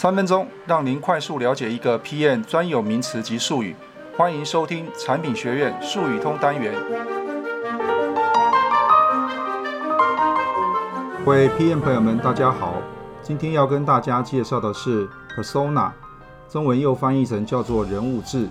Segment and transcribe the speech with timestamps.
[0.00, 3.76] 三分钟让您快速了解一个 PM 专有名词及术语。
[4.16, 6.72] 欢迎收听产品学院术语通单元。
[11.22, 12.80] 各位 PM 朋友们，大家好。
[13.22, 15.90] 今天要跟大家介绍的是 Persona，
[16.48, 18.48] 中文又翻译成叫做人物志。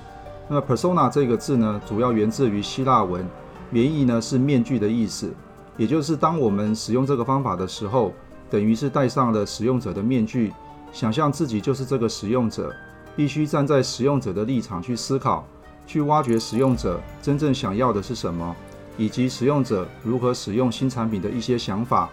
[0.47, 3.27] 那么 Persona 这个字呢，主要源自于希腊文，
[3.71, 5.33] 原意呢是面具的意思。
[5.77, 8.13] 也就是当我们使用这个方法的时候，
[8.51, 10.53] 等于是戴上了使用者的面具，
[10.91, 12.73] 想象自己就是这个使用者，
[13.15, 15.47] 必须站在使用者的立场去思考，
[15.85, 18.55] 去挖掘使用者真正想要的是什么，
[18.97, 22.09] 以及使用者如何使用新产品的一些想法，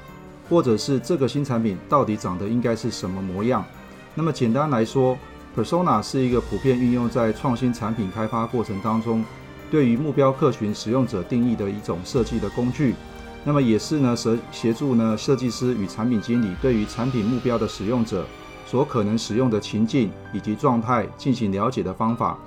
[0.48, 3.64] 或者是这个新产品到底长得应该是什么模样。
[4.14, 5.18] 那么简单来说
[5.56, 9.24] ，Persona 是一个普遍运用在创新产品开发过程当中，
[9.70, 12.94] 对于目标客群使用者定义的一种设计的工具。
[13.44, 18.26] 那么也是呢，协协助呢设计师与产品经理对于产品目标的使用者
[18.66, 22.38] 所可能使用的情境以及状态进行了解的方法。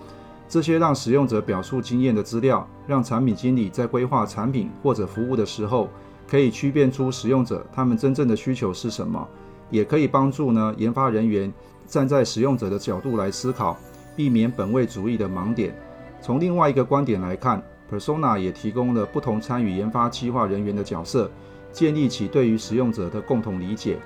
[0.48, 5.90] 这些让使用者表述经验的资料，让产品经理在规划产品或者服务的时候，
[6.28, 9.28] 可以区辨出使用者他们真正的需求是什么，
[9.72, 11.52] 也可以帮助呢研发人员
[11.88, 13.76] 站在使用者的角度来思考，
[14.16, 15.76] 避免本位主义的盲点。
[16.22, 17.64] 从另外一个观点来看。
[17.92, 21.28] Persona 也提供了不同参与研发计划人员的角色，
[21.72, 23.98] 建立起对于使用者的共同理解。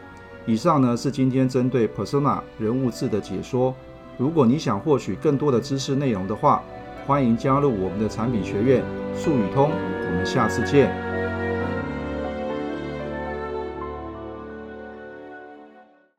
[0.45, 3.73] 以上呢是今天针对 Persona 人物志的解说。
[4.17, 6.61] 如果你想获取更多的知识内容的话，
[7.05, 8.83] 欢迎加入我们的产品学院
[9.15, 9.71] 术语通。
[9.71, 11.12] 我们下次见。